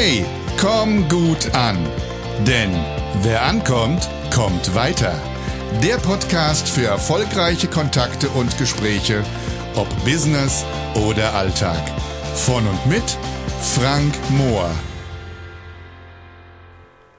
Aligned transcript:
Hey, 0.00 0.24
komm 0.60 1.08
gut 1.08 1.52
an. 1.56 1.76
Denn 2.46 2.70
wer 3.24 3.42
ankommt, 3.42 4.08
kommt 4.32 4.72
weiter. 4.72 5.20
Der 5.82 5.96
Podcast 5.96 6.68
für 6.68 6.84
erfolgreiche 6.84 7.66
Kontakte 7.66 8.28
und 8.28 8.56
Gespräche, 8.58 9.24
ob 9.74 9.88
Business 10.04 10.64
oder 11.08 11.34
Alltag. 11.34 11.82
Von 12.36 12.64
und 12.68 12.86
mit 12.86 13.02
Frank 13.60 14.14
Mohr. 14.30 14.70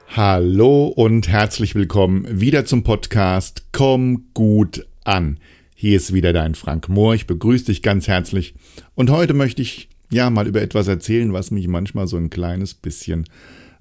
Hallo 0.08 0.86
und 0.86 1.28
herzlich 1.28 1.74
willkommen 1.74 2.40
wieder 2.40 2.64
zum 2.64 2.82
Podcast 2.82 3.64
Komm 3.72 4.30
gut 4.32 4.86
an. 5.04 5.38
Hier 5.74 5.98
ist 5.98 6.14
wieder 6.14 6.32
dein 6.32 6.54
Frank 6.54 6.88
Mohr. 6.88 7.14
Ich 7.14 7.26
begrüße 7.26 7.66
dich 7.66 7.82
ganz 7.82 8.08
herzlich 8.08 8.54
und 8.94 9.10
heute 9.10 9.34
möchte 9.34 9.60
ich 9.60 9.90
ja, 10.10 10.28
mal 10.30 10.46
über 10.46 10.60
etwas 10.60 10.88
erzählen, 10.88 11.32
was 11.32 11.50
mich 11.50 11.68
manchmal 11.68 12.06
so 12.06 12.16
ein 12.16 12.30
kleines 12.30 12.74
bisschen 12.74 13.24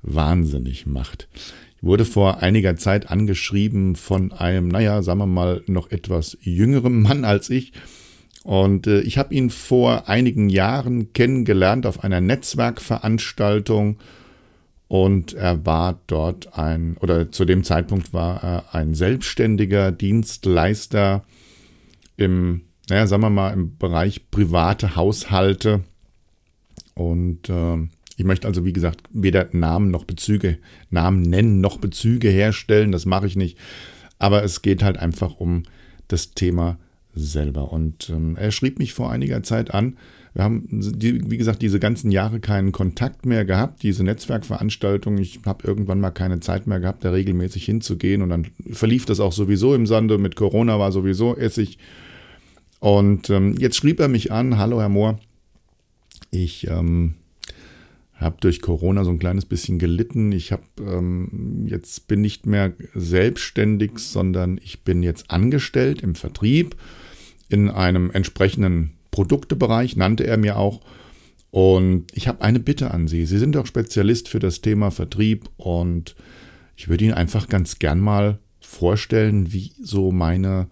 wahnsinnig 0.01 0.85
macht. 0.85 1.27
Ich 1.77 1.83
wurde 1.83 2.05
vor 2.05 2.41
einiger 2.41 2.75
Zeit 2.75 3.09
angeschrieben 3.09 3.95
von 3.95 4.31
einem, 4.31 4.67
naja, 4.67 5.01
sagen 5.01 5.19
wir 5.19 5.27
mal, 5.27 5.63
noch 5.67 5.91
etwas 5.91 6.37
jüngerem 6.41 7.01
Mann 7.03 7.25
als 7.25 7.49
ich. 7.49 7.73
Und 8.43 8.87
äh, 8.87 9.01
ich 9.01 9.17
habe 9.17 9.33
ihn 9.33 9.49
vor 9.49 10.07
einigen 10.07 10.49
Jahren 10.49 11.13
kennengelernt 11.13 11.85
auf 11.85 12.03
einer 12.03 12.21
Netzwerkveranstaltung. 12.21 13.97
Und 14.87 15.33
er 15.33 15.65
war 15.65 16.01
dort 16.07 16.57
ein, 16.57 16.97
oder 16.97 17.31
zu 17.31 17.45
dem 17.45 17.63
Zeitpunkt 17.63 18.11
war 18.13 18.43
er 18.43 18.75
ein 18.75 18.95
selbstständiger 18.95 19.91
Dienstleister 19.91 21.23
im, 22.17 22.61
naja, 22.89 23.07
sagen 23.07 23.21
wir 23.21 23.29
mal, 23.29 23.53
im 23.53 23.77
Bereich 23.77 24.31
private 24.31 24.95
Haushalte 24.95 25.83
und 26.99 27.49
äh, 27.49 27.77
ich 28.17 28.25
möchte 28.25 28.45
also, 28.45 28.65
wie 28.65 28.73
gesagt, 28.73 29.03
weder 29.11 29.47
Namen 29.53 29.89
noch 29.89 30.03
Bezüge, 30.03 30.57
Namen 30.89 31.21
nennen 31.21 31.61
noch 31.61 31.77
Bezüge 31.77 32.27
herstellen. 32.27 32.91
Das 32.91 33.05
mache 33.05 33.25
ich 33.25 33.37
nicht. 33.37 33.57
Aber 34.17 34.43
es 34.43 34.61
geht 34.61 34.83
halt 34.83 34.97
einfach 34.97 35.39
um 35.39 35.63
das 36.09 36.33
Thema 36.33 36.77
selber. 37.15 37.71
Und 37.71 38.09
ähm, 38.09 38.35
er 38.35 38.51
schrieb 38.51 38.77
mich 38.79 38.91
vor 38.91 39.09
einiger 39.09 39.41
Zeit 39.43 39.73
an. 39.73 39.95
Wir 40.33 40.43
haben, 40.43 40.67
die, 40.69 41.31
wie 41.31 41.37
gesagt, 41.37 41.61
diese 41.61 41.79
ganzen 41.79 42.11
Jahre 42.11 42.41
keinen 42.41 42.73
Kontakt 42.73 43.25
mehr 43.25 43.45
gehabt, 43.45 43.81
diese 43.81 44.03
Netzwerkveranstaltung. 44.03 45.17
Ich 45.17 45.39
habe 45.45 45.65
irgendwann 45.65 46.01
mal 46.01 46.11
keine 46.11 46.41
Zeit 46.41 46.67
mehr 46.67 46.81
gehabt, 46.81 47.05
da 47.05 47.11
regelmäßig 47.11 47.63
hinzugehen. 47.63 48.21
Und 48.21 48.29
dann 48.29 48.47
verlief 48.69 49.05
das 49.05 49.21
auch 49.21 49.31
sowieso 49.31 49.73
im 49.73 49.87
Sande. 49.87 50.17
Mit 50.17 50.35
Corona 50.35 50.77
war 50.77 50.91
sowieso 50.91 51.37
Essig. 51.37 51.77
Und 52.79 53.29
ähm, 53.29 53.55
jetzt 53.57 53.77
schrieb 53.77 54.01
er 54.01 54.09
mich 54.09 54.33
an, 54.33 54.57
hallo 54.57 54.81
Herr 54.81 54.89
Mohr, 54.89 55.19
ich 56.31 56.67
ähm, 56.67 57.15
habe 58.19 58.37
durch 58.41 58.61
Corona 58.61 59.03
so 59.03 59.11
ein 59.11 59.19
kleines 59.19 59.45
bisschen 59.45 59.79
gelitten. 59.79 60.31
Ich 60.31 60.51
habe 60.51 60.63
ähm, 60.79 61.65
jetzt 61.67 62.07
bin 62.07 62.21
nicht 62.21 62.45
mehr 62.45 62.73
selbstständig, 62.93 63.99
sondern 63.99 64.59
ich 64.63 64.83
bin 64.83 65.03
jetzt 65.03 65.31
angestellt 65.31 66.01
im 66.01 66.15
Vertrieb 66.15 66.75
in 67.47 67.69
einem 67.69 68.11
entsprechenden 68.11 68.91
Produktebereich, 69.11 69.95
nannte 69.95 70.27
er 70.27 70.37
mir 70.37 70.57
auch. 70.57 70.81
Und 71.51 72.05
ich 72.13 72.27
habe 72.27 72.41
eine 72.41 72.59
Bitte 72.59 72.91
an 72.91 73.07
Sie. 73.07 73.25
Sie 73.25 73.39
sind 73.39 73.55
doch 73.55 73.65
Spezialist 73.65 74.27
für 74.27 74.39
das 74.39 74.61
Thema 74.61 74.91
Vertrieb 74.91 75.49
und 75.57 76.15
ich 76.75 76.89
würde 76.89 77.05
Ihnen 77.05 77.13
einfach 77.13 77.47
ganz 77.47 77.79
gern 77.79 77.99
mal 77.99 78.37
vorstellen, 78.59 79.51
wie 79.51 79.71
so 79.81 80.11
meine 80.11 80.67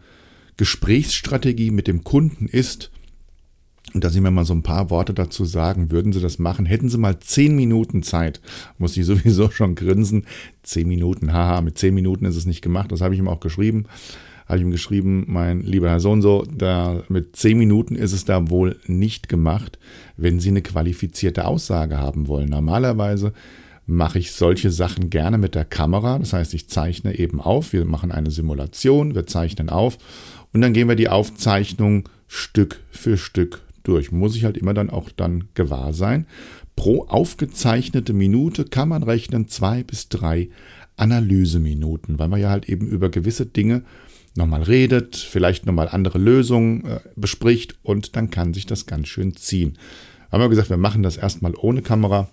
Gesprächsstrategie 0.58 1.71
mit 1.71 1.88
dem 1.88 2.03
Kunden 2.03 2.47
ist, 2.47 2.92
und 3.93 4.03
dass 4.03 4.13
Sie 4.13 4.21
mir 4.21 4.31
mal 4.31 4.45
so 4.45 4.53
ein 4.53 4.63
paar 4.63 4.89
Worte 4.89 5.14
dazu 5.14 5.45
sagen, 5.45 5.92
würden 5.92 6.11
Sie 6.14 6.20
das 6.20 6.39
machen? 6.39 6.65
Hätten 6.65 6.89
Sie 6.89 6.98
mal 6.98 7.20
zehn 7.20 7.55
Minuten 7.55 8.03
Zeit? 8.03 8.42
Muss 8.77 8.98
ich 8.98 9.05
sowieso 9.05 9.49
schon 9.52 9.75
grinsen. 9.75 10.25
Zehn 10.64 10.87
Minuten, 10.87 11.31
haha, 11.31 11.61
mit 11.61 11.77
zehn 11.77 11.93
Minuten 11.93 12.26
ist 12.26 12.36
es 12.36 12.45
nicht 12.45 12.61
gemacht. 12.61 12.92
Das 12.92 13.02
habe 13.02 13.14
ich 13.14 13.20
ihm 13.20 13.30
auch 13.30 13.39
geschrieben. 13.39 13.86
Habe 14.45 14.59
ich 14.59 14.64
ihm 14.64 14.71
geschrieben, 14.71 15.26
mein 15.27 15.61
lieber 15.61 15.89
Herr 15.89 15.99
Sohn, 15.99 16.21
so, 16.21 16.45
da 16.49 17.03
mit 17.09 17.36
zehn 17.36 17.58
Minuten 17.58 17.95
ist 17.95 18.14
es 18.14 18.23
da 18.23 18.49
wohl 18.49 18.77
nicht 18.87 19.30
gemacht, 19.30 19.77
wenn 20.15 20.39
Sie 20.39 20.49
eine 20.49 20.61
qualifizierte 20.61 21.45
Aussage 21.45 21.97
haben 21.97 22.27
wollen. 22.27 22.49
Normalerweise 22.49 23.33
mache 23.86 24.20
ich 24.20 24.31
solche 24.31 24.70
Sachen 24.70 25.09
gerne 25.09 25.37
mit 25.37 25.55
der 25.55 25.65
Kamera. 25.65 26.20
Das 26.20 26.33
heißt, 26.33 26.53
ich 26.53 26.70
zeichne 26.70 27.17
eben 27.17 27.42
auf. 27.42 27.73
Wir 27.73 27.86
machen 27.86 28.11
eine 28.11 28.31
Simulation, 28.31 29.15
wir 29.15 29.27
zeichnen 29.27 29.70
auf 29.70 29.97
und 30.53 30.61
dann 30.61 30.73
gehen 30.73 30.87
wir 30.87 30.95
die 30.95 31.09
Aufzeichnung 31.09 32.08
Stück 32.27 32.81
für 32.92 33.17
Stück 33.17 33.67
durch. 33.87 34.11
Muss 34.11 34.36
ich 34.36 34.43
halt 34.43 34.58
immer 34.58 34.73
dann 34.73 34.89
auch 34.89 35.09
dann 35.09 35.45
gewahr 35.53 35.93
sein. 35.93 36.27
Pro 36.75 37.05
aufgezeichnete 37.08 38.14
Minute 38.14 38.65
kann 38.65 38.89
man 38.89 39.03
rechnen 39.03 39.48
zwei 39.48 39.83
bis 39.83 40.09
drei 40.09 40.49
Analyseminuten, 40.95 42.20
weil 42.20 42.27
man 42.27 42.42
ja 42.42 42.49
halt 42.49 42.70
eben 42.70 42.87
über 42.87 43.09
gewisse 43.09 43.45
Dinge 43.45 43.83
nochmal 44.36 44.64
redet, 44.64 45.15
vielleicht 45.15 45.65
nochmal 45.65 45.89
andere 45.89 46.20
Lösungen 46.20 46.86
äh, 46.86 46.99
bespricht 47.15 47.76
und 47.83 48.15
dann 48.15 48.30
kann 48.30 48.53
sich 48.53 48.65
das 48.65 48.86
ganz 48.86 49.08
schön 49.08 49.36
ziehen. 49.36 49.77
Haben 50.31 50.42
wir 50.42 50.49
gesagt, 50.49 50.70
wir 50.70 50.77
machen 50.77 51.03
das 51.03 51.17
erstmal 51.17 51.53
ohne 51.55 51.81
Kamera. 51.81 52.30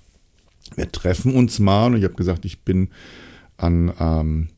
Wir 0.77 0.91
treffen 0.91 1.35
uns 1.35 1.59
mal 1.59 1.87
und 1.87 1.97
ich 1.97 2.05
habe 2.05 2.15
gesagt, 2.15 2.45
ich 2.45 2.63
bin 2.63 2.91
an 3.57 3.93
ähm, 3.99 4.49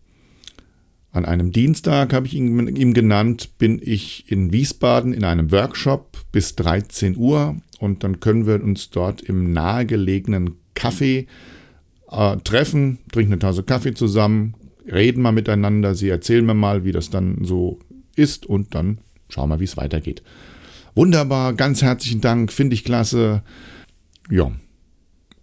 an 1.16 1.25
einem 1.25 1.50
Dienstag, 1.50 2.12
habe 2.12 2.27
ich 2.27 2.34
ihn, 2.34 2.77
ihm 2.77 2.94
genannt, 2.94 3.59
bin 3.59 3.81
ich 3.82 4.31
in 4.31 4.53
Wiesbaden 4.53 5.12
in 5.12 5.25
einem 5.25 5.50
Workshop 5.50 6.19
bis 6.31 6.54
13 6.56 7.16
Uhr 7.16 7.56
und 7.78 8.04
dann 8.04 8.21
können 8.21 8.47
wir 8.47 8.62
uns 8.62 8.91
dort 8.91 9.22
im 9.22 9.53
nahegelegenen 9.53 10.56
Café 10.75 11.27
äh, 12.10 12.37
treffen, 12.38 12.99
trinken 13.10 13.32
eine 13.32 13.38
Tasse 13.38 13.62
Kaffee 13.62 13.94
zusammen, 13.94 14.54
reden 14.87 15.22
mal 15.22 15.32
miteinander, 15.32 15.94
sie 15.94 16.09
erzählen 16.09 16.44
mir 16.44 16.54
mal, 16.54 16.84
wie 16.84 16.93
das 16.93 17.10
dann 17.10 17.38
so 17.43 17.78
ist 18.15 18.47
und 18.47 18.75
dann 18.75 18.98
schauen 19.28 19.48
wir, 19.48 19.60
wie 19.60 19.65
es 19.65 19.77
weitergeht. 19.77 20.22
Wunderbar, 20.94 21.54
ganz 21.54 21.83
herzlichen 21.83 22.21
Dank, 22.21 22.53
finde 22.53 22.75
ich 22.75 22.84
klasse. 22.84 23.43
Ja, 24.31 24.53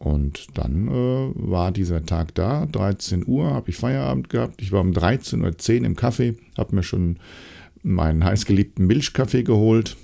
und 0.03 0.47
dann 0.55 0.89
äh, 0.89 1.31
war 1.33 1.71
dieser 1.71 2.05
Tag 2.05 2.35
da, 2.35 2.65
13 2.65 3.25
Uhr, 3.25 3.53
habe 3.53 3.69
ich 3.69 3.77
Feierabend 3.77 4.29
gehabt. 4.29 4.61
Ich 4.61 4.73
war 4.73 4.81
um 4.81 4.91
13.10 4.91 5.79
Uhr 5.79 5.85
im 5.85 5.95
Kaffee, 5.95 6.35
habe 6.57 6.75
mir 6.75 6.83
schon 6.83 7.19
meinen 7.83 8.21
heißgeliebten 8.21 8.85
Milchkaffee 8.85 9.43
geholt, 9.43 9.95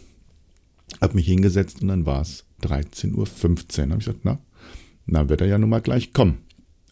habe 1.02 1.16
mich 1.16 1.26
hingesetzt 1.26 1.82
und 1.82 1.90
dann 1.90 2.06
war 2.06 2.22
es 2.22 2.46
13.15 2.62 3.14
Uhr. 3.14 3.26
Habe 3.28 4.00
ich 4.00 4.06
gesagt, 4.06 4.20
na, 4.24 4.40
na 5.06 5.28
wird 5.28 5.42
er 5.42 5.48
ja 5.48 5.58
nun 5.58 5.70
mal 5.70 5.82
gleich 5.82 6.14
kommen. 6.14 6.38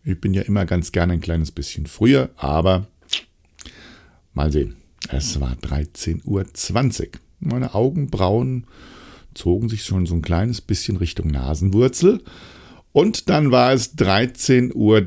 Ich 0.04 0.20
bin 0.20 0.34
ja 0.34 0.42
immer 0.42 0.66
ganz 0.66 0.92
gerne 0.92 1.14
ein 1.14 1.22
kleines 1.22 1.52
bisschen 1.52 1.86
früher, 1.86 2.32
aber 2.36 2.88
mal 4.34 4.52
sehen. 4.52 4.76
Es 5.08 5.40
war 5.40 5.54
13.20 5.54 6.26
Uhr. 6.26 7.12
Meine 7.40 7.74
Augenbrauen 7.74 8.66
zogen 9.34 9.70
sich 9.70 9.86
schon 9.86 10.06
so 10.06 10.16
ein 10.16 10.22
kleines 10.22 10.60
bisschen 10.60 10.98
Richtung 10.98 11.28
Nasenwurzel. 11.28 12.22
Und 12.98 13.30
dann 13.30 13.52
war 13.52 13.74
es 13.74 13.96
13.23 13.96 14.74
Uhr 14.74 15.02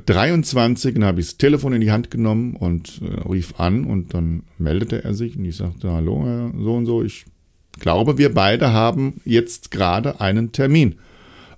dann 0.92 1.04
habe 1.04 1.20
ich 1.20 1.26
das 1.26 1.38
Telefon 1.38 1.72
in 1.72 1.80
die 1.80 1.90
Hand 1.90 2.08
genommen 2.08 2.54
und 2.54 3.02
äh, 3.02 3.28
rief 3.28 3.58
an 3.58 3.84
und 3.84 4.14
dann 4.14 4.44
meldete 4.58 5.02
er 5.02 5.12
sich 5.12 5.36
und 5.36 5.44
ich 5.44 5.56
sagte, 5.56 5.90
hallo, 5.90 6.24
Herr 6.24 6.52
so 6.56 6.74
und 6.76 6.86
so, 6.86 7.02
ich 7.02 7.24
glaube, 7.80 8.16
wir 8.16 8.32
beide 8.32 8.72
haben 8.72 9.20
jetzt 9.24 9.72
gerade 9.72 10.20
einen 10.20 10.52
Termin. 10.52 11.00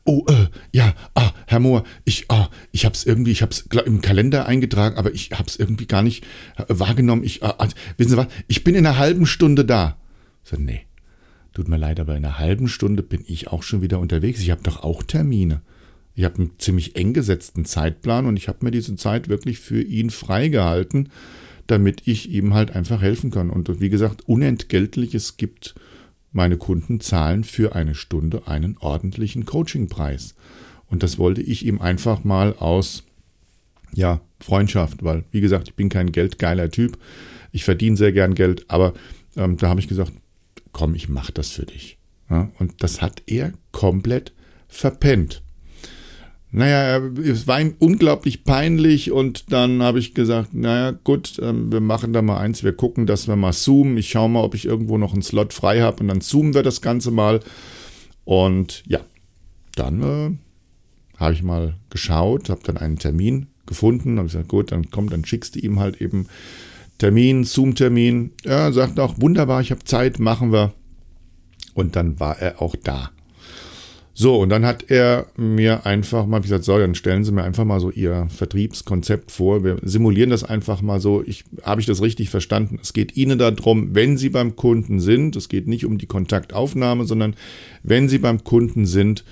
Oh, 0.04 0.24
äh, 0.26 0.46
ja, 0.72 0.94
ah, 1.14 1.32
Herr 1.46 1.60
Mohr, 1.60 1.84
ich, 2.06 2.24
ah, 2.30 2.48
ich 2.70 2.86
habe 2.86 2.94
es 2.94 3.04
irgendwie, 3.04 3.32
ich 3.32 3.42
habe 3.42 3.52
es 3.52 3.66
im 3.84 4.00
Kalender 4.00 4.46
eingetragen, 4.46 4.96
aber 4.96 5.12
ich 5.12 5.32
habe 5.32 5.48
es 5.48 5.56
irgendwie 5.56 5.86
gar 5.86 6.02
nicht 6.02 6.24
äh, 6.56 6.64
wahrgenommen. 6.68 7.24
Ich, 7.24 7.44
ah, 7.44 7.68
wissen 7.98 8.12
Sie 8.12 8.16
was, 8.16 8.28
ich 8.48 8.64
bin 8.64 8.74
in 8.74 8.86
einer 8.86 8.96
halben 8.96 9.26
Stunde 9.26 9.66
da. 9.66 9.98
Ich 10.44 10.48
sagte, 10.48 10.64
nee, 10.64 10.86
tut 11.52 11.68
mir 11.68 11.76
leid, 11.76 12.00
aber 12.00 12.16
in 12.16 12.24
einer 12.24 12.38
halben 12.38 12.68
Stunde 12.68 13.02
bin 13.02 13.22
ich 13.26 13.48
auch 13.48 13.62
schon 13.62 13.82
wieder 13.82 13.98
unterwegs. 13.98 14.40
Ich 14.40 14.50
habe 14.50 14.62
doch 14.62 14.82
auch 14.82 15.02
Termine. 15.02 15.60
Ich 16.14 16.24
habe 16.24 16.36
einen 16.36 16.58
ziemlich 16.58 16.96
eng 16.96 17.12
gesetzten 17.12 17.64
Zeitplan 17.64 18.26
und 18.26 18.36
ich 18.36 18.48
habe 18.48 18.58
mir 18.62 18.70
diese 18.70 18.96
Zeit 18.96 19.28
wirklich 19.28 19.58
für 19.58 19.80
ihn 19.80 20.10
freigehalten, 20.10 21.08
damit 21.66 22.02
ich 22.06 22.30
ihm 22.30 22.54
halt 22.54 22.72
einfach 22.72 23.00
helfen 23.00 23.30
kann. 23.30 23.50
Und 23.50 23.80
wie 23.80 23.88
gesagt, 23.88 24.28
unentgeltlich, 24.28 25.14
es 25.14 25.36
gibt 25.36 25.74
meine 26.32 26.56
Kunden 26.56 27.00
zahlen 27.00 27.44
für 27.44 27.74
eine 27.74 27.94
Stunde 27.94 28.46
einen 28.46 28.76
ordentlichen 28.78 29.44
Coachingpreis. 29.44 30.34
Und 30.86 31.02
das 31.02 31.18
wollte 31.18 31.40
ich 31.40 31.64
ihm 31.64 31.80
einfach 31.80 32.24
mal 32.24 32.54
aus, 32.58 33.04
ja, 33.94 34.20
Freundschaft, 34.40 35.04
weil, 35.04 35.24
wie 35.30 35.40
gesagt, 35.40 35.68
ich 35.68 35.74
bin 35.74 35.88
kein 35.88 36.12
geldgeiler 36.12 36.70
Typ. 36.70 36.98
Ich 37.52 37.64
verdiene 37.64 37.96
sehr 37.96 38.12
gern 38.12 38.34
Geld, 38.34 38.64
aber 38.68 38.92
ähm, 39.36 39.56
da 39.56 39.68
habe 39.68 39.80
ich 39.80 39.88
gesagt, 39.88 40.12
komm, 40.72 40.94
ich 40.94 41.08
mache 41.08 41.32
das 41.32 41.50
für 41.50 41.64
dich. 41.64 41.98
Ja, 42.28 42.50
und 42.58 42.82
das 42.82 43.00
hat 43.02 43.22
er 43.26 43.52
komplett 43.70 44.32
verpennt. 44.68 45.42
Naja, 46.54 46.98
es 46.98 47.46
war 47.46 47.62
unglaublich 47.78 48.44
peinlich 48.44 49.10
und 49.10 49.50
dann 49.52 49.82
habe 49.82 49.98
ich 49.98 50.12
gesagt, 50.12 50.52
naja, 50.52 50.90
gut, 50.90 51.38
ähm, 51.40 51.72
wir 51.72 51.80
machen 51.80 52.12
da 52.12 52.20
mal 52.20 52.36
eins, 52.36 52.62
wir 52.62 52.74
gucken, 52.74 53.06
dass 53.06 53.26
wir 53.26 53.36
mal 53.36 53.54
zoomen. 53.54 53.96
Ich 53.96 54.10
schaue 54.10 54.28
mal, 54.28 54.42
ob 54.42 54.54
ich 54.54 54.66
irgendwo 54.66 54.98
noch 54.98 55.14
einen 55.14 55.22
Slot 55.22 55.54
frei 55.54 55.80
habe 55.80 56.02
und 56.02 56.08
dann 56.08 56.20
zoomen 56.20 56.52
wir 56.52 56.62
das 56.62 56.82
Ganze 56.82 57.10
mal. 57.10 57.40
Und 58.24 58.82
ja, 58.86 59.00
dann 59.76 60.02
äh, 60.02 60.36
habe 61.16 61.32
ich 61.32 61.42
mal 61.42 61.74
geschaut, 61.88 62.50
habe 62.50 62.60
dann 62.64 62.76
einen 62.76 62.98
Termin 62.98 63.46
gefunden, 63.64 64.18
habe 64.18 64.28
gesagt, 64.28 64.48
gut, 64.48 64.72
dann 64.72 64.90
komm, 64.90 65.08
dann 65.08 65.24
schickst 65.24 65.54
du 65.54 65.58
ihm 65.58 65.80
halt 65.80 66.02
eben 66.02 66.26
Termin, 66.98 67.44
Zoom-Termin. 67.44 68.32
Er 68.44 68.74
sagt 68.74 69.00
auch, 69.00 69.18
wunderbar, 69.18 69.62
ich 69.62 69.70
habe 69.70 69.84
Zeit, 69.84 70.18
machen 70.18 70.52
wir. 70.52 70.74
Und 71.72 71.96
dann 71.96 72.20
war 72.20 72.38
er 72.38 72.60
auch 72.60 72.76
da. 72.76 73.10
So, 74.14 74.40
und 74.40 74.50
dann 74.50 74.66
hat 74.66 74.90
er 74.90 75.26
mir 75.36 75.86
einfach 75.86 76.26
mal 76.26 76.40
gesagt, 76.40 76.64
so, 76.64 76.78
dann 76.78 76.94
stellen 76.94 77.24
Sie 77.24 77.32
mir 77.32 77.44
einfach 77.44 77.64
mal 77.64 77.80
so 77.80 77.90
Ihr 77.90 78.26
Vertriebskonzept 78.28 79.30
vor. 79.30 79.64
Wir 79.64 79.78
simulieren 79.82 80.30
das 80.30 80.44
einfach 80.44 80.82
mal 80.82 81.00
so. 81.00 81.22
Ich, 81.24 81.44
habe 81.62 81.80
ich 81.80 81.86
das 81.86 82.02
richtig 82.02 82.28
verstanden? 82.28 82.78
Es 82.82 82.92
geht 82.92 83.16
Ihnen 83.16 83.38
darum, 83.38 83.94
wenn 83.94 84.18
Sie 84.18 84.28
beim 84.28 84.54
Kunden 84.54 85.00
sind, 85.00 85.34
es 85.36 85.48
geht 85.48 85.66
nicht 85.66 85.86
um 85.86 85.96
die 85.96 86.06
Kontaktaufnahme, 86.06 87.06
sondern 87.06 87.34
wenn 87.82 88.08
Sie 88.08 88.18
beim 88.18 88.44
Kunden 88.44 88.84
sind, 88.84 89.24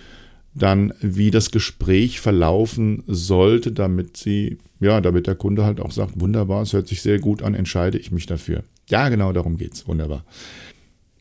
dann 0.54 0.94
wie 1.00 1.30
das 1.30 1.50
Gespräch 1.50 2.20
verlaufen 2.20 3.04
sollte, 3.06 3.72
damit 3.72 4.16
Sie, 4.16 4.58
ja, 4.80 5.00
damit 5.00 5.26
der 5.26 5.34
Kunde 5.34 5.64
halt 5.64 5.80
auch 5.80 5.92
sagt, 5.92 6.18
wunderbar, 6.20 6.62
es 6.62 6.72
hört 6.72 6.88
sich 6.88 7.02
sehr 7.02 7.18
gut 7.18 7.42
an, 7.42 7.54
entscheide 7.54 7.98
ich 7.98 8.10
mich 8.10 8.26
dafür. 8.26 8.64
Ja, 8.88 9.08
genau 9.08 9.32
darum 9.32 9.56
geht's. 9.56 9.86
Wunderbar. 9.86 10.24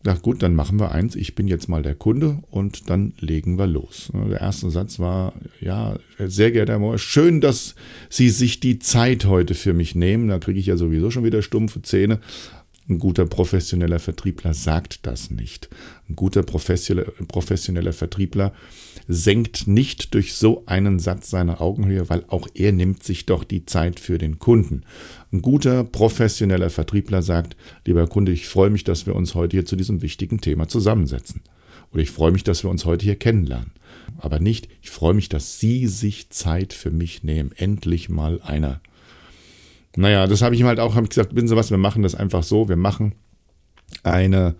Na 0.04 0.13
gut, 0.13 0.42
dann 0.42 0.56
machen 0.56 0.80
wir 0.80 0.94
eins. 0.94 1.16
Ich 1.16 1.36
bin 1.36 1.50
jetzt 1.50 1.68
mal 1.68 1.84
der 1.84 1.96
Kunde 1.96 2.38
und 2.50 2.90
dann 2.90 3.13
legen 3.19 3.57
wir 3.57 3.68
los. 3.68 4.10
Der 4.13 4.40
erste 4.40 4.69
Satz 4.69 4.98
war, 4.98 5.34
ja, 5.60 5.98
sehr 6.18 6.51
geehrter 6.51 6.74
Herr 6.74 6.80
Mohr, 6.80 6.98
schön, 6.98 7.42
dass 7.42 7.75
Sie 8.10 8.30
sich 8.30 8.62
die 8.62 8.80
Zeit 8.80 9.25
heute 9.25 9.56
für 9.56 9.74
mich 9.74 9.96
nehmen. 9.96 10.30
Da 10.30 10.40
kriege 10.40 10.60
ich 10.60 10.68
ja 10.68 10.78
sowieso 10.78 11.12
schon 11.12 11.25
wieder 11.25 11.42
stumpfe 11.42 11.81
Zähne. 11.81 12.19
Ein 12.90 12.98
guter 12.98 13.28
professioneller 13.28 14.00
Vertriebler 14.00 14.56
sagt 14.56 15.06
das 15.06 15.30
nicht. 15.30 15.70
Ein 16.10 16.16
guter 16.16 16.42
professioneller 16.42 17.94
Vertriebler 17.94 18.52
senkt 19.08 19.68
nicht 19.68 20.16
durch 20.16 20.34
so 20.34 20.64
einen 20.66 20.98
Satz 20.98 21.30
seine 21.30 21.62
Augenhöhe, 21.62 22.10
weil 22.10 22.26
auch 22.30 22.48
er 22.56 22.72
nimmt 22.72 23.04
sich 23.04 23.28
doch 23.28 23.44
die 23.44 23.68
Zeit 23.68 24.00
für 24.00 24.18
den 24.18 24.40
Kunden. 24.40 24.82
Ein 25.32 25.44
guter 25.44 25.84
professioneller 25.84 26.72
Vertriebler 26.72 27.22
sagt, 27.22 27.56
lieber 27.86 28.08
Kunde, 28.08 28.32
ich 28.32 28.48
freue 28.48 28.72
mich, 28.72 28.86
dass 28.86 29.06
wir 29.06 29.16
uns 29.16 29.36
heute 29.36 29.58
hier 29.58 29.66
zu 29.68 29.76
diesem 29.76 30.02
wichtigen 30.02 30.42
Thema 30.42 30.68
zusammensetzen. 30.68 31.42
Oder 31.92 32.02
ich 32.02 32.10
freue 32.10 32.32
mich, 32.32 32.44
dass 32.44 32.64
wir 32.64 32.72
uns 32.72 32.86
heute 32.86 33.06
hier 33.06 33.18
kennenlernen. 33.18 33.72
Aber 34.18 34.40
nicht, 34.40 34.68
ich 34.82 34.90
freue 34.90 35.14
mich, 35.14 35.30
dass 35.30 35.60
Sie 35.60 35.86
sich 35.86 36.32
Zeit 36.32 36.74
für 36.74 36.92
mich 36.92 37.24
nehmen. 37.24 37.52
Endlich 37.56 38.10
mal 38.10 38.42
einer. 38.42 38.82
Naja, 39.96 40.28
das 40.28 40.42
habe 40.42 40.56
ich 40.56 40.62
ihm 40.62 40.68
halt 40.68 40.80
auch 40.80 40.96
ich 40.96 41.10
gesagt, 41.10 41.36
wissen 41.36 41.48
Sie 41.48 41.56
was, 41.56 41.72
wir 41.72 41.78
machen 41.78 42.04
das 42.04 42.16
einfach 42.16 42.44
so, 42.44 42.70
wir 42.70 42.76
machen 42.76 43.16
eine 44.04 44.56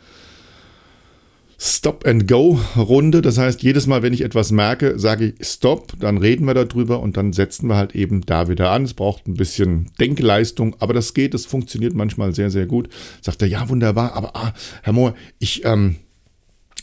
Stop-and-Go-Runde. 1.62 3.22
Das 3.22 3.38
heißt, 3.38 3.62
jedes 3.62 3.86
Mal, 3.86 4.02
wenn 4.02 4.14
ich 4.14 4.22
etwas 4.22 4.52
merke, 4.52 4.98
sage 4.98 5.34
ich 5.38 5.46
Stop, 5.46 6.00
dann 6.00 6.18
reden 6.18 6.46
wir 6.46 6.54
darüber 6.54 7.02
und 7.02 7.18
dann 7.18 7.34
setzen 7.34 7.68
wir 7.68 7.76
halt 7.76 7.96
eben 7.96 8.22
da 8.22 8.48
wieder 8.48 8.72
an. 8.72 8.84
Es 8.86 8.94
braucht 8.94 9.28
ein 9.28 9.34
bisschen 9.34 9.92
Denkleistung, 10.00 10.78
aber 10.80 10.94
das 10.94 11.14
geht, 11.14 11.34
das 11.34 11.46
funktioniert 11.46 11.94
manchmal 11.94 12.34
sehr, 12.34 12.50
sehr 12.50 12.66
gut. 12.66 12.88
Sagt 13.22 13.42
er, 13.42 13.50
ja, 13.50 13.68
wunderbar, 13.68 14.14
aber 14.14 14.36
ah, 14.38 14.54
Herr 14.84 14.94
Mohr, 14.94 15.16
ich, 15.38 15.66
ähm, 15.66 15.98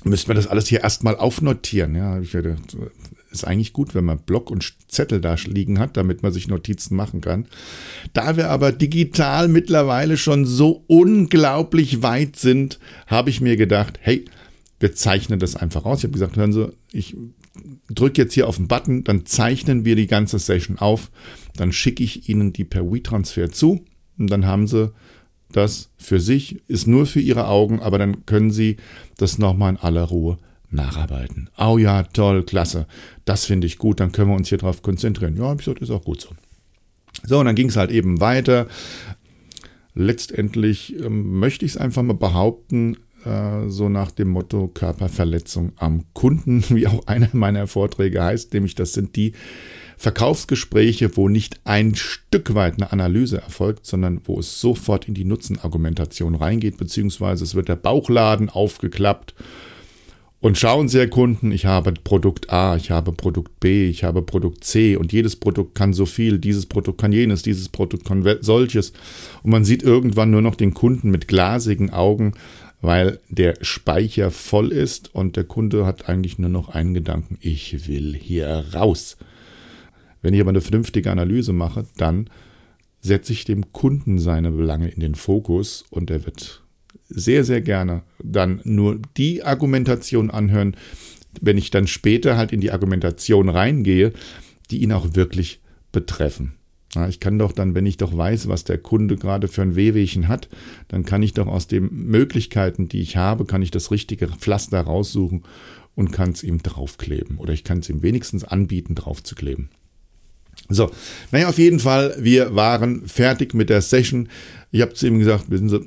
müssen 0.05 0.29
wir 0.29 0.35
das 0.35 0.47
alles 0.47 0.69
hier 0.69 0.83
erstmal 0.83 1.17
aufnotieren. 1.17 1.95
Ja, 1.95 2.21
ich 2.21 2.35
werde, 2.35 2.57
ist 3.37 3.45
eigentlich 3.45 3.73
gut, 3.73 3.95
wenn 3.95 4.05
man 4.05 4.19
Block 4.19 4.51
und 4.51 4.75
Zettel 4.89 5.21
da 5.21 5.37
liegen 5.47 5.79
hat, 5.79 5.97
damit 5.97 6.23
man 6.23 6.33
sich 6.33 6.49
Notizen 6.49 6.97
machen 6.97 7.21
kann. 7.21 7.47
Da 8.13 8.37
wir 8.37 8.51
aber 8.51 8.73
digital 8.73 9.49
mittlerweile 9.49 10.17
schon 10.17 10.45
so 10.45 10.85
unglaublich 10.87 12.03
weit 12.03 12.37
sind, 12.37 12.79
habe 13.07 13.31
ich 13.31 13.41
mir 13.41 13.57
gedacht, 13.57 13.99
hey, 14.01 14.25
wir 14.81 14.95
zeichnen 14.95 15.39
das 15.39 15.57
einfach 15.57 15.85
aus. 15.85 15.99
Ich 15.99 16.05
habe 16.05 16.13
gesagt, 16.13 16.37
hören 16.37 16.53
Sie, 16.53 16.73
ich 16.93 17.17
drücke 17.89 18.23
jetzt 18.23 18.35
hier 18.35 18.49
auf 18.49 18.57
den 18.57 18.69
Button, 18.69 19.05
dann 19.05 19.27
zeichnen 19.27 19.85
wir 19.85 19.97
die 19.97 20.07
ganze 20.07 20.39
Session 20.39 20.79
auf, 20.79 21.11
dann 21.57 21.73
schicke 21.73 22.05
ich 22.05 22.29
Ihnen 22.29 22.53
die 22.53 22.65
per 22.65 22.91
WeTransfer 22.91 23.51
zu 23.51 23.85
und 24.19 24.31
dann 24.31 24.47
haben 24.47 24.67
Sie 24.67 24.93
das 25.53 25.91
für 25.97 26.21
sich, 26.21 26.61
ist 26.69 26.87
nur 26.87 27.07
für 27.07 27.21
Ihre 27.21 27.47
Augen, 27.47 27.81
aber 27.81 27.99
dann 27.99 28.27
können 28.27 28.51
Sie 28.51 28.77
das 29.17 29.39
nochmal 29.39 29.71
in 29.71 29.77
aller 29.79 30.03
Ruhe 30.05 30.39
nacharbeiten. 30.71 31.51
Oh 31.59 31.79
ja, 31.79 32.03
toll, 32.05 32.45
klasse. 32.45 32.87
Das 33.25 33.45
finde 33.45 33.67
ich 33.67 33.79
gut, 33.79 34.01
dann 34.01 34.13
können 34.13 34.31
wir 34.31 34.37
uns 34.37 34.49
hier 34.49 34.59
drauf 34.59 34.83
konzentrieren. 34.83 35.37
Ja, 35.37 35.45
habe 35.45 35.61
ich 35.61 35.69
ist 35.69 35.91
auch 35.91 36.05
gut 36.05 36.21
so. 36.21 36.31
So, 37.25 37.39
und 37.39 37.47
dann 37.47 37.55
ging 37.55 37.69
es 37.69 37.77
halt 37.77 37.91
eben 37.91 38.21
weiter. 38.21 38.67
Letztendlich 39.95 40.95
ähm, 41.01 41.39
möchte 41.39 41.65
ich 41.65 41.73
es 41.73 41.77
einfach 41.77 42.03
mal 42.03 42.15
behaupten, 42.15 42.97
äh, 43.25 43.69
so 43.69 43.89
nach 43.89 44.11
dem 44.11 44.29
Motto 44.29 44.69
Körperverletzung 44.69 45.73
am 45.77 46.05
Kunden, 46.13 46.65
wie 46.69 46.87
auch 46.87 47.07
einer 47.07 47.31
meiner 47.33 47.67
Vorträge 47.67 48.23
heißt, 48.23 48.53
nämlich 48.55 48.75
das 48.75 48.93
sind 48.93 49.17
die 49.17 49.33
Verkaufsgespräche, 49.99 51.17
wo 51.17 51.31
nicht 51.31 51.61
ein 51.65 51.95
Stück 51.95 52.55
weit 52.55 52.75
eine 52.75 52.93
Analyse 52.93 53.41
erfolgt, 53.41 53.87
sondern 53.87 54.21
wo 54.25 54.39
es 54.39 54.61
sofort 54.61 55.09
in 55.09 55.15
die 55.15 55.25
Nutzenargumentation 55.25 56.35
reingeht, 56.35 56.77
beziehungsweise 56.77 57.45
es 57.45 57.55
wird 57.55 57.69
der 57.69 57.77
Bauchladen 57.77 58.51
aufgeklappt 58.51 59.35
und 60.47 60.57
schauen 60.57 60.89
Sie, 60.89 60.99
Herr 60.99 61.09
Kunden, 61.09 61.51
ich 61.51 61.67
habe 61.67 61.93
Produkt 61.93 62.51
A, 62.51 62.77
ich 62.77 62.93
habe 62.93 63.11
Produkt 63.11 63.59
B, 63.59 63.89
ich 63.89 64.05
habe 64.05 64.23
Produkt 64.23 64.63
C 64.63 64.95
und 64.95 65.13
jedes 65.13 65.35
Produkt 65.35 65.75
kann 65.75 65.93
so 65.93 66.07
viel, 66.07 66.39
dieses 66.39 66.67
Produkt 66.67 67.01
kann 67.01 67.11
jenes, 67.11 67.43
dieses 67.43 67.69
Produkt 67.69 68.05
kann 68.05 68.25
solches. 68.43 68.93
Und 69.43 69.51
man 69.51 69.65
sieht 69.65 69.83
irgendwann 69.83 70.31
nur 70.31 70.43
noch 70.43 70.55
den 70.55 70.73
Kunden 70.73 71.11
mit 71.11 71.27
glasigen 71.27 71.91
Augen, 71.91 72.35
weil 72.81 73.19
der 73.29 73.55
Speicher 73.61 74.31
voll 74.31 74.71
ist 74.71 75.13
und 75.13 75.35
der 75.35 75.43
Kunde 75.43 75.85
hat 75.85 76.09
eigentlich 76.09 76.39
nur 76.39 76.51
noch 76.51 76.69
einen 76.69 76.95
Gedanken, 76.95 77.39
ich 77.41 77.89
will 77.89 78.15
hier 78.15 78.67
raus. 78.73 79.17
Wenn 80.23 80.33
ich 80.33 80.41
aber 80.41 80.51
eine 80.51 80.61
vernünftige 80.61 81.11
Analyse 81.11 81.53
mache, 81.53 81.87
dann 81.97 82.31
setze 83.01 83.33
ich 83.33 83.47
dem 83.47 83.73
Kunden 83.73 84.21
seine 84.21 84.53
Belange 84.53 84.91
in 84.91 85.01
den 85.01 85.17
Fokus 85.17 85.85
und 85.91 86.09
er 86.09 86.25
wird 86.25 86.63
sehr, 87.09 87.45
sehr 87.45 87.61
gerne 87.61 88.03
dann 88.23 88.61
nur 88.65 89.01
die 89.17 89.43
Argumentation 89.43 90.31
anhören, 90.31 90.77
wenn 91.41 91.59
ich 91.59 91.71
dann 91.71 91.87
später 91.87 92.37
halt 92.37 92.53
in 92.53 92.61
die 92.61 92.73
Argumentation 92.73 93.49
reingehe, 93.49 94.13
die 94.71 94.83
ihn 94.83 94.93
auch 94.93 95.15
wirklich 95.15 95.61
betreffen. 95.93 96.55
Ja, 96.95 97.09
ich 97.09 97.21
kann 97.21 97.39
doch 97.39 97.53
dann, 97.53 97.75
wenn 97.75 97.85
ich 97.85 97.99
doch 97.99 98.17
weiß, 98.17 98.49
was 98.49 98.65
der 98.65 98.79
Kunde 98.79 99.17
gerade 99.17 99.49
für 99.49 99.63
ein 99.63 99.77
Wehwehchen 99.77 100.29
hat, 100.29 100.49
dann 100.89 101.05
kann 101.05 101.23
ich 101.23 101.35
doch 101.35 101.47
aus 101.47 101.67
den 101.67 101.91
Möglichkeiten, 101.93 102.89
die 102.89 103.01
ich 103.01 103.17
habe, 103.17 103.45
kann 103.45 103.61
ich 103.61 103.71
das 103.71 103.91
richtige 103.91 104.29
Pflaster 104.29 104.81
raussuchen 104.81 105.43
und 105.95 106.13
kann 106.13 106.31
es 106.31 106.43
ihm 106.43 106.63
draufkleben. 106.63 107.37
Oder 107.37 107.53
ich 107.53 107.65
kann 107.65 107.81
es 107.81 107.91
ihm 107.91 108.03
wenigstens 108.03 108.45
anbieten, 108.45 108.95
draufzukleben. 108.95 109.69
So, 110.69 110.91
naja, 111.33 111.49
auf 111.49 111.59
jeden 111.59 111.81
Fall, 111.81 112.17
wir 112.19 112.55
waren 112.57 113.07
fertig 113.07 113.53
mit 113.53 113.69
der 113.69 113.83
Session. 113.83 114.29
Ich 114.71 114.81
habe 114.81 114.95
zu 114.95 115.07
ihm 115.07 115.19
gesagt, 115.19 115.51
wissen 115.51 115.69
Sie, 115.69 115.81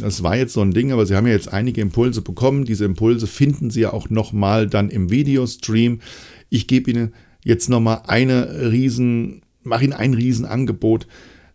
das 0.00 0.22
war 0.22 0.36
jetzt 0.36 0.52
so 0.52 0.60
ein 0.60 0.72
Ding, 0.72 0.92
aber 0.92 1.06
Sie 1.06 1.14
haben 1.14 1.26
ja 1.26 1.32
jetzt 1.32 1.52
einige 1.52 1.80
Impulse 1.80 2.22
bekommen. 2.22 2.64
Diese 2.64 2.84
Impulse 2.84 3.26
finden 3.26 3.70
Sie 3.70 3.80
ja 3.80 3.92
auch 3.92 4.10
nochmal 4.10 4.66
dann 4.66 4.90
im 4.90 5.10
Videostream. 5.10 6.00
Ich 6.48 6.66
gebe 6.66 6.90
Ihnen 6.90 7.14
jetzt 7.44 7.68
nochmal 7.68 8.02
eine 8.06 8.70
riesen, 8.72 9.42
mache 9.62 9.84
Ihnen 9.84 9.92
ein 9.92 10.14
Riesenangebot. 10.14 11.06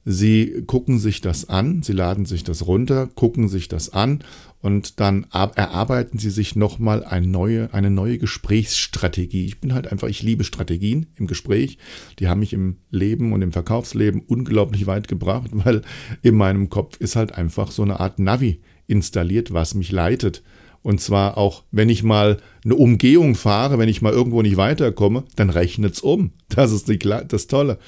Sie 0.07 0.63
gucken 0.67 0.99
sich 0.99 1.19
das 1.19 1.49
an, 1.49 1.81
Sie 1.81 1.93
laden 1.93 2.25
sich 2.25 2.43
das 2.43 2.67
runter, 2.67 3.07
gucken 3.07 3.49
sich 3.49 3.67
das 3.67 3.91
an 3.91 4.23
und 4.61 4.99
dann 4.99 5.25
erarbeiten 5.31 6.19
Sie 6.19 6.29
sich 6.29 6.55
nochmal 6.55 7.03
eine 7.03 7.25
neue, 7.25 7.73
eine 7.73 7.89
neue 7.89 8.19
Gesprächsstrategie. 8.19 9.45
Ich 9.45 9.59
bin 9.59 9.73
halt 9.73 9.91
einfach, 9.91 10.07
ich 10.07 10.21
liebe 10.21 10.43
Strategien 10.43 11.07
im 11.15 11.25
Gespräch. 11.25 11.79
Die 12.19 12.27
haben 12.27 12.39
mich 12.39 12.53
im 12.53 12.77
Leben 12.91 13.33
und 13.33 13.41
im 13.41 13.51
Verkaufsleben 13.51 14.21
unglaublich 14.21 14.85
weit 14.85 15.07
gebracht, 15.07 15.49
weil 15.53 15.81
in 16.21 16.35
meinem 16.35 16.69
Kopf 16.69 16.97
ist 16.97 17.15
halt 17.15 17.33
einfach 17.33 17.71
so 17.71 17.81
eine 17.81 17.99
Art 17.99 18.19
Navi 18.19 18.61
installiert, 18.85 19.53
was 19.53 19.73
mich 19.73 19.91
leitet. 19.91 20.43
Und 20.85 21.01
zwar 21.01 21.39
auch, 21.39 21.63
wenn 21.71 21.89
ich 21.89 22.03
mal 22.03 22.37
eine 22.63 22.75
Umgehung 22.75 23.33
fahre, 23.33 23.79
wenn 23.79 23.89
ich 23.89 24.03
mal 24.03 24.13
irgendwo 24.13 24.43
nicht 24.43 24.55
weiterkomme, 24.55 25.23
dann 25.35 25.49
rechnet 25.49 25.95
es 25.95 26.01
um. 26.01 26.29
Das 26.49 26.71
ist 26.71 26.87
die, 26.87 26.99
das 26.99 27.47
Tolle. 27.47 27.79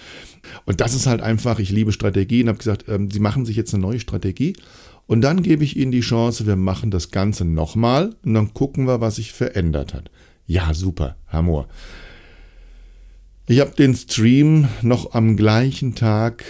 Und 0.66 0.82
das 0.82 0.96
ist 0.96 1.06
halt 1.06 1.22
einfach, 1.22 1.60
ich 1.60 1.70
liebe 1.70 1.92
Strategien, 1.92 2.48
habe 2.48 2.58
gesagt, 2.58 2.86
ähm, 2.88 3.12
Sie 3.12 3.20
machen 3.20 3.46
sich 3.46 3.56
jetzt 3.56 3.72
eine 3.72 3.84
neue 3.84 4.00
Strategie 4.00 4.56
und 5.06 5.22
dann 5.22 5.44
gebe 5.44 5.64
ich 5.64 5.78
Ihnen 5.78 5.92
die 5.92 6.00
Chance, 6.00 6.48
wir 6.48 6.56
machen 6.56 6.90
das 6.90 7.12
Ganze 7.12 7.46
nochmal 7.46 8.16
und 8.26 8.34
dann 8.34 8.56
gucken 8.56 8.88
wir, 8.88 9.00
was 9.00 9.18
sich 9.18 9.32
verändert 9.32 9.94
hat. 9.94 10.10
Ja, 10.48 10.74
super, 10.74 11.18
Hamor. 11.28 11.68
Ich 13.50 13.62
habe 13.62 13.72
den 13.72 13.96
Stream 13.96 14.68
noch 14.82 15.14
am 15.14 15.38
gleichen 15.38 15.96
Tag 15.96 16.44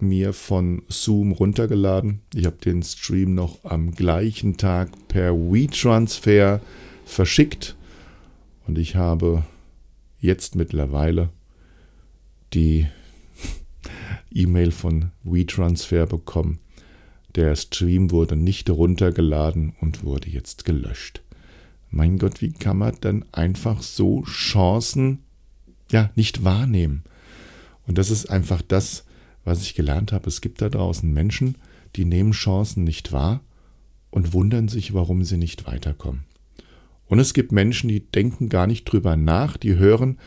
mir 0.00 0.34
von 0.34 0.82
Zoom 0.90 1.32
runtergeladen. 1.32 2.20
Ich 2.34 2.44
habe 2.44 2.58
den 2.58 2.82
Stream 2.82 3.34
noch 3.34 3.64
am 3.64 3.92
gleichen 3.92 4.58
Tag 4.58 4.90
per 5.08 5.32
WeTransfer 5.34 6.60
verschickt. 7.06 7.74
Und 8.66 8.76
ich 8.76 8.96
habe 8.96 9.44
jetzt 10.20 10.54
mittlerweile 10.54 11.30
die 12.52 12.86
E-Mail 14.30 14.72
von 14.72 15.10
WeTransfer 15.24 16.04
bekommen. 16.04 16.58
Der 17.34 17.56
Stream 17.56 18.10
wurde 18.10 18.36
nicht 18.36 18.68
runtergeladen 18.68 19.72
und 19.80 20.04
wurde 20.04 20.28
jetzt 20.28 20.66
gelöscht. 20.66 21.22
Mein 21.90 22.18
Gott, 22.18 22.42
wie 22.42 22.52
kann 22.52 22.76
man 22.76 22.94
dann 23.00 23.24
einfach 23.32 23.80
so 23.80 24.22
Chancen 24.24 25.20
ja, 25.92 26.10
nicht 26.16 26.44
wahrnehmen. 26.44 27.04
Und 27.86 27.98
das 27.98 28.10
ist 28.10 28.30
einfach 28.30 28.62
das, 28.62 29.04
was 29.44 29.62
ich 29.62 29.74
gelernt 29.74 30.12
habe. 30.12 30.28
Es 30.28 30.40
gibt 30.40 30.60
da 30.60 30.68
draußen 30.68 31.12
Menschen, 31.12 31.56
die 31.96 32.04
nehmen 32.04 32.32
Chancen 32.32 32.84
nicht 32.84 33.12
wahr 33.12 33.40
und 34.10 34.32
wundern 34.32 34.68
sich, 34.68 34.94
warum 34.94 35.24
sie 35.24 35.36
nicht 35.36 35.66
weiterkommen. 35.66 36.24
Und 37.06 37.18
es 37.18 37.34
gibt 37.34 37.52
Menschen, 37.52 37.88
die 37.88 38.00
denken 38.00 38.48
gar 38.48 38.66
nicht 38.66 38.84
drüber 38.84 39.16
nach, 39.16 39.56
die 39.56 39.76
hören 39.76 40.18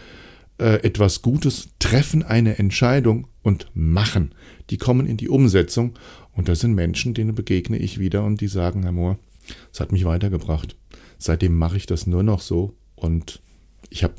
äh, 0.59 0.83
etwas 0.83 1.21
Gutes, 1.21 1.69
treffen 1.79 2.23
eine 2.23 2.59
Entscheidung 2.59 3.27
und 3.41 3.71
machen. 3.73 4.35
Die 4.69 4.77
kommen 4.77 5.07
in 5.07 5.17
die 5.17 5.29
Umsetzung. 5.29 5.93
Und 6.33 6.49
das 6.49 6.59
sind 6.59 6.73
Menschen, 6.73 7.13
denen 7.13 7.33
begegne 7.33 7.77
ich 7.77 7.99
wieder 7.99 8.23
und 8.23 8.41
die 8.41 8.47
sagen, 8.47 8.83
Herr 8.83 8.91
Mohr, 8.91 9.17
es 9.71 9.79
hat 9.79 9.91
mich 9.91 10.05
weitergebracht. 10.05 10.75
Seitdem 11.17 11.55
mache 11.55 11.77
ich 11.77 11.85
das 11.85 12.07
nur 12.07 12.23
noch 12.23 12.41
so 12.41 12.75
und 12.95 13.41
ich 13.89 14.03
habe 14.03 14.15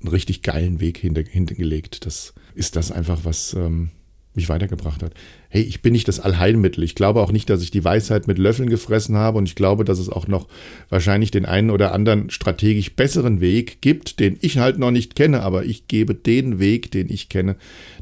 einen 0.00 0.10
richtig 0.10 0.42
geilen 0.42 0.80
Weg 0.80 0.98
hinter, 0.98 1.22
hintergelegt. 1.22 2.06
Das 2.06 2.34
ist 2.54 2.76
das 2.76 2.90
einfach, 2.90 3.20
was 3.24 3.54
ähm, 3.54 3.90
mich 4.34 4.48
weitergebracht 4.48 5.02
hat. 5.02 5.12
Hey, 5.48 5.62
ich 5.62 5.82
bin 5.82 5.92
nicht 5.92 6.06
das 6.06 6.20
Allheilmittel. 6.20 6.84
Ich 6.84 6.94
glaube 6.94 7.20
auch 7.20 7.32
nicht, 7.32 7.50
dass 7.50 7.62
ich 7.62 7.70
die 7.70 7.84
Weisheit 7.84 8.28
mit 8.28 8.38
Löffeln 8.38 8.70
gefressen 8.70 9.16
habe 9.16 9.38
und 9.38 9.46
ich 9.46 9.56
glaube, 9.56 9.84
dass 9.84 9.98
es 9.98 10.08
auch 10.08 10.28
noch 10.28 10.46
wahrscheinlich 10.88 11.30
den 11.30 11.46
einen 11.46 11.70
oder 11.70 11.92
anderen 11.92 12.30
strategisch 12.30 12.94
besseren 12.94 13.40
Weg 13.40 13.82
gibt, 13.82 14.20
den 14.20 14.38
ich 14.40 14.58
halt 14.58 14.78
noch 14.78 14.92
nicht 14.92 15.16
kenne, 15.16 15.42
aber 15.42 15.64
ich 15.64 15.88
gebe 15.88 16.14
den 16.14 16.60
Weg, 16.60 16.90
den 16.92 17.10
ich 17.10 17.28
kenne, 17.28 17.56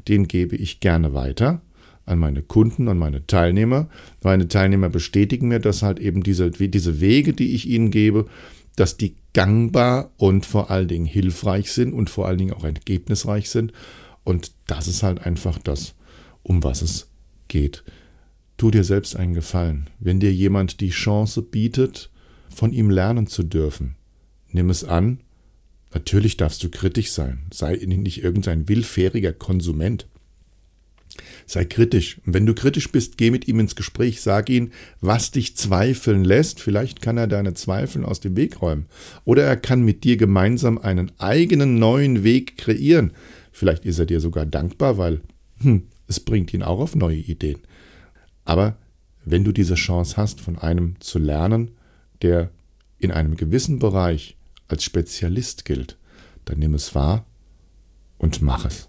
den 0.07 0.28
gebe 0.28 0.57
ich 0.57 0.81
gerne 0.81 1.14
weiter 1.14 1.62
an 2.05 2.19
meine 2.19 2.43
Kunden, 2.43 2.88
an 2.88 2.99
meine 2.99 3.26
Teilnehmer. 3.26 3.88
Meine 4.23 4.49
Teilnehmer 4.49 4.88
bestätigen 4.88 5.49
mir, 5.49 5.61
dass 5.61 5.83
halt 5.83 5.99
eben 5.99 6.23
diese, 6.23 6.50
diese 6.50 7.00
Wege, 7.00 7.33
die 7.33 7.55
ich 7.55 7.69
ihnen 7.69 7.90
gebe, 7.90 8.26
dass 8.78 8.97
die 8.97 9.16
gangbar 9.32 10.12
und 10.16 10.47
vor 10.47 10.70
allen 10.70 10.87
Dingen 10.88 11.06
hilfreich 11.06 11.73
sind 11.73 11.92
und 11.92 12.11
vor 12.11 12.28
allen 12.28 12.38
Dingen 12.38 12.52
auch 12.52 12.64
ergebnisreich 12.64 13.50
sind. 13.50 13.73
Und 14.23 14.52
das 14.66 14.87
ist 14.87 15.02
halt 15.02 15.26
einfach 15.26 15.58
das, 15.58 15.94
um 16.42 16.62
was 16.62 16.82
es 16.82 17.08
geht. 17.49 17.82
Tu 18.56 18.70
dir 18.70 18.85
selbst 18.85 19.16
einen 19.16 19.35
Gefallen. 19.35 19.90
Wenn 19.99 20.20
dir 20.20 20.32
jemand 20.32 20.80
die 20.80 20.90
Chance 20.90 21.42
bietet, 21.42 22.11
von 22.49 22.73
ihm 22.73 22.90
lernen 22.90 23.26
zu 23.26 23.42
dürfen, 23.42 23.97
nimm 24.50 24.70
es 24.70 24.85
an. 24.85 25.20
Natürlich 25.92 26.37
darfst 26.37 26.62
du 26.62 26.70
kritisch 26.70 27.11
sein. 27.11 27.47
Sei 27.52 27.75
nicht 27.85 28.23
irgendein 28.23 28.68
willfähriger 28.68 29.32
Konsument. 29.32 30.06
Sei 31.46 31.64
kritisch. 31.64 32.18
Und 32.25 32.34
wenn 32.34 32.46
du 32.46 32.54
kritisch 32.54 32.90
bist, 32.90 33.18
geh 33.18 33.30
mit 33.30 33.48
ihm 33.48 33.60
ins 33.60 33.76
Gespräch, 33.76 34.20
sag 34.20 34.48
ihm, 34.48 34.70
was 35.00 35.30
dich 35.30 35.56
zweifeln 35.56 36.25
lässt. 36.25 36.60
Vielleicht 36.60 37.02
kann 37.02 37.18
er 37.18 37.26
deine 37.26 37.54
Zweifel 37.54 38.04
aus 38.04 38.20
dem 38.20 38.37
Weg 38.37 38.62
räumen. 38.62 38.87
Oder 39.25 39.44
er 39.44 39.56
kann 39.56 39.82
mit 39.82 40.04
dir 40.04 40.16
gemeinsam 40.16 40.78
einen 40.78 41.12
eigenen 41.18 41.78
neuen 41.78 42.25
Weg 42.25 42.56
kreieren. 42.56 43.12
Vielleicht 43.52 43.84
ist 43.84 43.98
er 43.98 44.06
dir 44.06 44.20
sogar 44.20 44.46
dankbar, 44.46 44.98
weil 44.98 45.20
hm, 45.60 45.84
es 46.06 46.20
bringt 46.20 46.54
ihn 46.54 46.62
auch 46.62 46.80
auf 46.80 46.94
neue 46.94 47.16
Ideen. 47.16 47.60
Aber 48.44 48.76
wenn 49.25 49.44
du 49.44 49.52
diese 49.52 49.75
Chance 49.75 50.16
hast, 50.16 50.40
von 50.40 50.58
einem 50.58 51.00
zu 51.00 51.18
lernen, 51.18 51.72
der 52.22 52.50
in 52.98 53.10
einem 53.10 53.37
gewissen 53.37 53.78
Bereich 53.78 54.37
als 54.68 54.84
Spezialist 54.84 55.64
gilt, 55.64 55.96
dann 56.44 56.58
nimm 56.58 56.75
es 56.75 56.94
wahr 56.94 57.26
und 58.18 58.42
mach 58.42 58.64
es. 58.64 58.88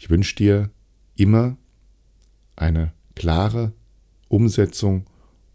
Ich 0.00 0.08
wünsche 0.08 0.34
dir 0.34 0.70
immer 1.14 1.58
eine 2.56 2.92
klare 3.14 3.74
Umsetzung 4.28 5.04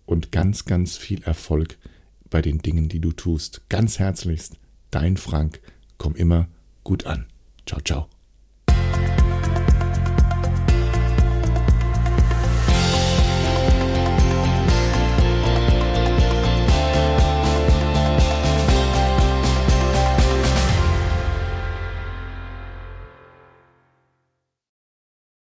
und 0.05 0.31
ganz, 0.31 0.65
ganz 0.65 0.97
viel 0.97 1.23
Erfolg 1.23 1.79
bei 2.29 2.43
den 2.43 2.59
Dingen, 2.59 2.87
die 2.87 2.99
du 2.99 3.11
tust. 3.11 3.67
Ganz 3.69 3.97
herzlichst, 3.97 4.59
dein 4.91 5.17
Frank. 5.17 5.61
Komm 5.97 6.15
immer 6.15 6.47
gut 6.83 7.07
an. 7.07 7.25
Ciao, 7.65 7.81
ciao. 7.81 8.14